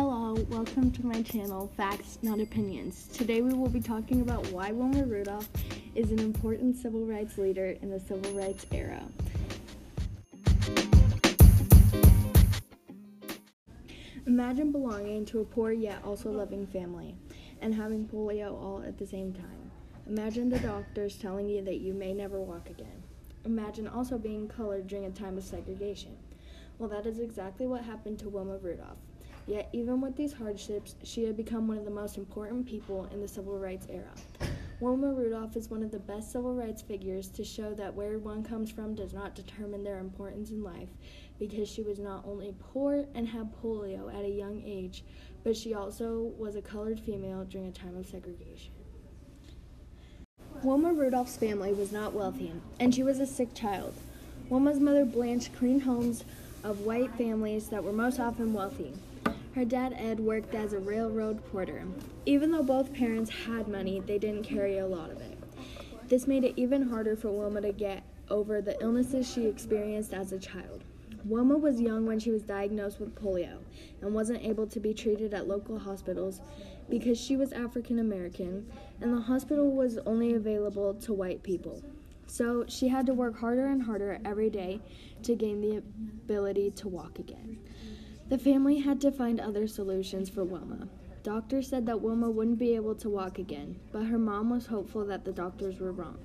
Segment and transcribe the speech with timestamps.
[0.00, 3.08] Hello, welcome to my channel, Facts Not Opinions.
[3.12, 5.48] Today we will be talking about why Wilma Rudolph
[5.96, 9.02] is an important civil rights leader in the civil rights era.
[14.24, 17.16] Imagine belonging to a poor yet also loving family
[17.60, 19.72] and having polio all at the same time.
[20.06, 23.02] Imagine the doctors telling you that you may never walk again.
[23.44, 26.16] Imagine also being colored during a time of segregation.
[26.78, 28.98] Well, that is exactly what happened to Wilma Rudolph.
[29.48, 33.22] Yet, even with these hardships, she had become one of the most important people in
[33.22, 34.12] the civil rights era.
[34.78, 38.44] Wilma Rudolph is one of the best civil rights figures to show that where one
[38.44, 40.90] comes from does not determine their importance in life
[41.38, 45.02] because she was not only poor and had polio at a young age,
[45.44, 48.72] but she also was a colored female during a time of segregation.
[50.62, 53.94] Wilma Rudolph's family was not wealthy, and she was a sick child.
[54.50, 56.24] Wilma's mother Blanche cleaned homes
[56.62, 58.92] of white families that were most often wealthy.
[59.54, 61.84] Her dad, Ed, worked as a railroad porter.
[62.26, 65.38] Even though both parents had money, they didn't carry a lot of it.
[66.08, 70.32] This made it even harder for Wilma to get over the illnesses she experienced as
[70.32, 70.84] a child.
[71.24, 73.58] Wilma was young when she was diagnosed with polio
[74.00, 76.40] and wasn't able to be treated at local hospitals
[76.88, 81.82] because she was African American and the hospital was only available to white people.
[82.26, 84.80] So she had to work harder and harder every day
[85.22, 87.58] to gain the ability to walk again.
[88.28, 90.86] The family had to find other solutions for Wilma.
[91.22, 95.06] Doctors said that Wilma wouldn't be able to walk again, but her mom was hopeful
[95.06, 96.18] that the doctors were wrong.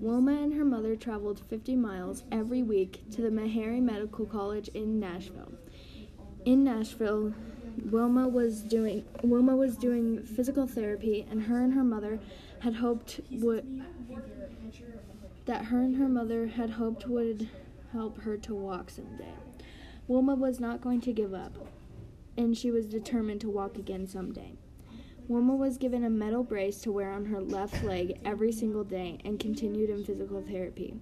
[0.00, 4.98] Wilma and her mother traveled 50 miles every week to the Meharry Medical College in
[4.98, 5.52] Nashville.
[6.44, 7.32] In Nashville,
[7.90, 12.18] Wilma was doing Wilma was doing physical therapy, and her and her mother
[12.58, 13.84] had hoped would
[15.44, 17.48] that her and her mother had hoped would
[17.92, 19.32] help her to walk someday.
[20.08, 21.56] Wilma was not going to give up,
[22.36, 24.52] and she was determined to walk again someday.
[25.26, 29.18] Wilma was given a metal brace to wear on her left leg every single day
[29.24, 30.94] and continued in physical therapy.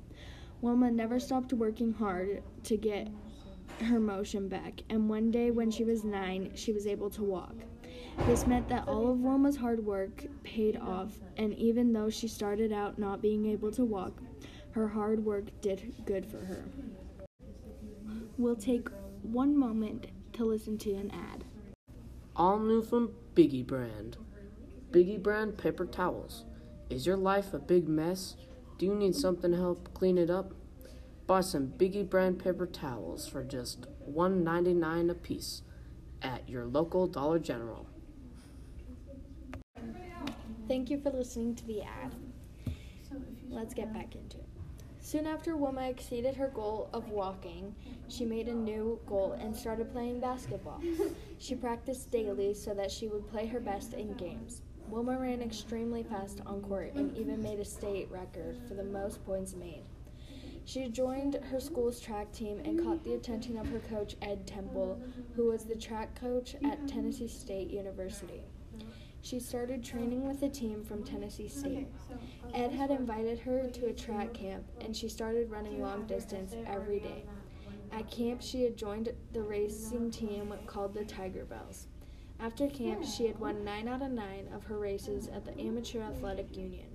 [0.63, 3.09] Wilma never stopped working hard to get
[3.83, 7.55] her motion back, and one day when she was nine, she was able to walk.
[8.27, 12.73] This meant that all of Wilma's hard work paid off, and even though she started
[12.73, 14.23] out not being able to walk,
[14.71, 16.65] her hard work did good for her.
[18.37, 18.89] We'll take
[19.23, 21.45] one moment to listen to an ad.
[22.35, 24.17] All new from Biggie Brand.
[24.91, 26.45] Biggie Brand paper towels.
[26.91, 28.35] Is your life a big mess?
[28.77, 30.53] Do you need something to help clean it up?
[31.29, 35.63] Buy some Biggie Brand paper towels for just $1.99 a piece
[36.21, 37.89] at your local Dollar General.
[40.67, 42.15] Thank you for listening to the ad.
[43.49, 44.54] Let's get back into it.
[45.05, 47.75] Soon after Wilma exceeded her goal of walking,
[48.09, 50.81] she made a new goal and started playing basketball.
[51.39, 54.63] She practiced daily so that she would play her best in games.
[54.89, 59.23] Wilma ran extremely fast on court and even made a state record for the most
[59.27, 59.83] points made.
[60.65, 64.99] She joined her school's track team and caught the attention of her coach, Ed Temple,
[65.37, 68.41] who was the track coach at Tennessee State University.
[69.25, 71.89] She started training with a team from Tennessee State.
[72.53, 77.01] Ed had invited her to a track camp, and she started running long distance every
[77.01, 77.25] day.
[77.91, 81.87] At camp, she had joined the racing team called the Tigerbelles.
[82.39, 86.03] After camp, she had won 9 out of 9 of her races at the Amateur
[86.03, 86.94] Athletic Union.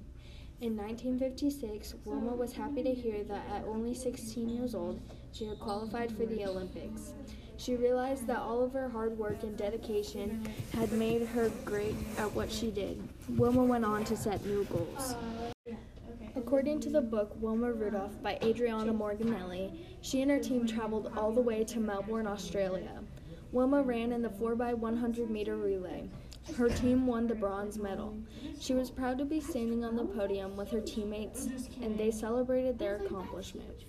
[0.62, 5.00] In 1956, Wilma was happy to hear that at only 16 years old,
[5.32, 7.14] she had qualified for the Olympics.
[7.56, 12.34] She realized that all of her hard work and dedication had made her great at
[12.34, 13.02] what she did.
[13.38, 15.16] Wilma went on to set new goals.
[16.36, 19.72] According to the book Wilma Rudolph by Adrianna Morganelli,
[20.02, 23.00] she and her team traveled all the way to Melbourne, Australia.
[23.54, 26.10] Wilma ran in the 4x100 meter relay.
[26.58, 28.18] Her team won the bronze medal.
[28.60, 31.48] She was proud to be standing on the podium with her teammates,
[31.82, 33.86] and they celebrated their accomplishment.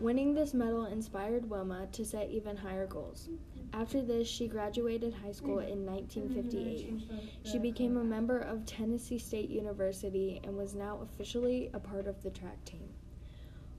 [0.00, 3.28] Winning this medal inspired Wilma to set even higher goals.
[3.72, 7.02] After this, she graduated high school in 1958.
[7.44, 12.22] She became a member of Tennessee State University and was now officially a part of
[12.22, 12.88] the track team.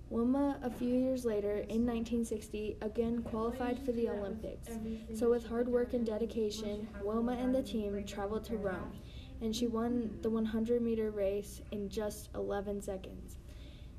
[0.10, 4.70] Wilma, a few years later, in 1960, again qualified for the Olympics.
[5.16, 8.94] So, with hard work and dedication, Wilma and the team traveled to Rome,
[9.42, 13.38] and she won the 100 meter race in just 11 seconds.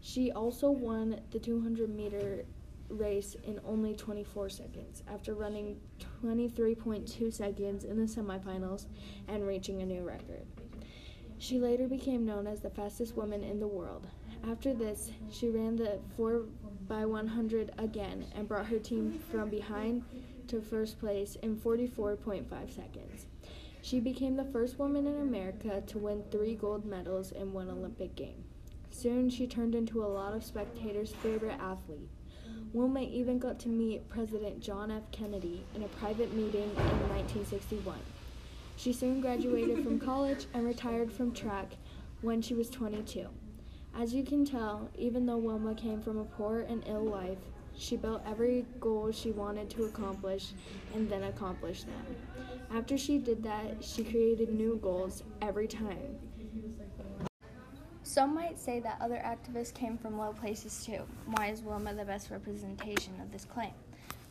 [0.00, 2.44] She also won the 200 meter
[2.88, 5.80] race in only 24 seconds after running
[6.22, 8.86] 23.2 seconds in the semifinals
[9.26, 10.46] and reaching a new record.
[11.38, 14.06] She later became known as the fastest woman in the world.
[14.48, 16.42] After this, she ran the 4
[16.86, 20.04] by 100 again and brought her team from behind
[20.46, 23.26] to first place in 44.5 seconds.
[23.82, 28.14] She became the first woman in America to win three gold medals in one Olympic
[28.14, 28.44] game.
[28.90, 32.08] Soon she turned into a lot of spectators' favorite athlete.
[32.72, 35.10] Wilma even got to meet President John F.
[35.10, 37.98] Kennedy in a private meeting in 1961.
[38.76, 41.72] She soon graduated from college and retired from track
[42.20, 43.28] when she was 22.
[43.98, 47.38] As you can tell, even though Wilma came from a poor and ill life,
[47.74, 50.52] she built every goal she wanted to accomplish
[50.94, 52.16] and then accomplished them.
[52.74, 56.18] After she did that, she created new goals every time.
[58.02, 61.02] Some might say that other activists came from low places too.
[61.26, 63.72] Why is Wilma the best representation of this claim?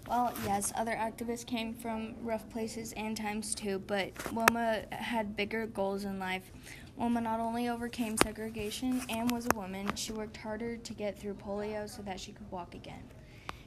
[0.08, 5.66] Well, yes, other activists came from rough places and times too, but Wilma had bigger
[5.66, 6.52] goals in life.
[6.98, 11.34] Wilma not only overcame segregation and was a woman, she worked harder to get through
[11.34, 13.04] polio so that she could walk again.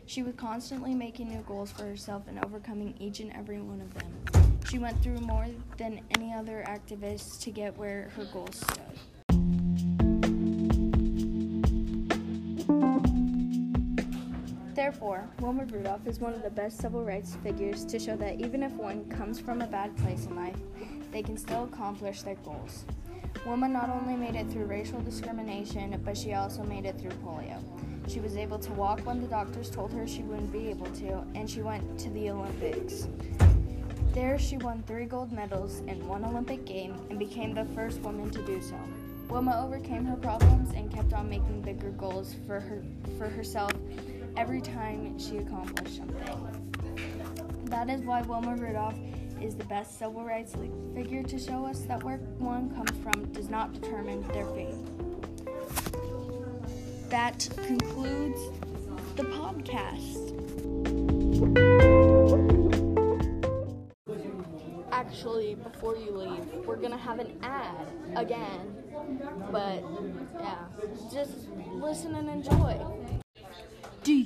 [0.06, 3.92] She was constantly making new goals for herself and overcoming each and every one of
[3.92, 4.58] them.
[4.70, 5.46] She went through more
[5.76, 8.98] than any other activist to get where her goals stood.
[14.74, 18.62] Therefore, Wilma Rudolph is one of the best civil rights figures to show that even
[18.62, 20.56] if one comes from a bad place in life,
[21.12, 22.84] they can still accomplish their goals.
[23.46, 27.62] Wilma not only made it through racial discrimination, but she also made it through polio.
[28.08, 31.24] She was able to walk when the doctors told her she wouldn't be able to,
[31.34, 33.08] and she went to the Olympics.
[34.12, 38.30] There, she won three gold medals in one Olympic game and became the first woman
[38.30, 38.76] to do so.
[39.28, 42.82] Wilma overcame her problems and kept on making bigger goals for her
[43.18, 43.72] for herself
[44.36, 46.68] every time she accomplished something.
[47.64, 48.94] That is why Wilma Rudolph
[49.42, 50.54] is the best civil rights
[50.94, 54.74] figure to show us that where one comes from does not determine their fate
[57.08, 58.40] that concludes
[59.16, 60.34] the podcast.
[64.92, 67.86] Actually, before you leave, we're gonna have an ad
[68.16, 68.76] again.
[69.50, 69.82] But
[70.38, 70.58] yeah,
[71.10, 71.32] just
[71.72, 72.78] listen and enjoy.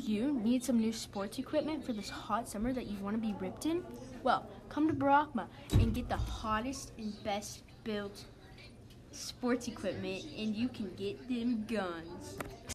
[0.05, 3.37] You need some new sports equipment for this hot summer that you want to be
[3.39, 3.85] ripped in?
[4.25, 8.25] Well, come to Barackma and get the hottest and best built
[9.13, 12.37] sports equipment, and you can get them guns.